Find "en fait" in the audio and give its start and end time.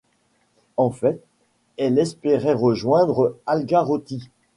0.77-1.21